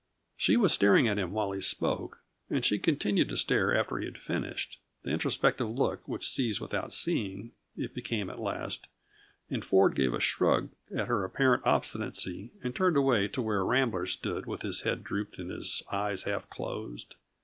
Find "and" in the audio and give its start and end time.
2.49-2.65, 9.51-9.63, 12.63-12.75, 15.37-15.51